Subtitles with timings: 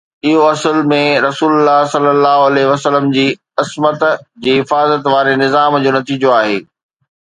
[0.27, 1.91] اهو اصل ۾ رسول الله
[2.55, 3.27] ﷺ جي
[3.65, 4.09] عصمت
[4.43, 6.63] جي حفاظت واري نظام جو نتيجو آهي